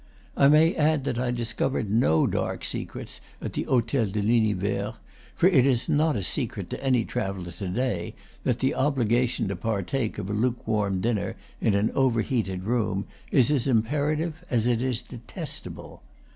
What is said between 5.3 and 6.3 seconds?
for it is not a